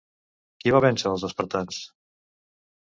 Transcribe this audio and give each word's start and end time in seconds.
Qui 0.63 0.73
va 0.75 0.81
vèncer 0.87 1.11
els 1.11 1.27
espartans? 1.31 1.81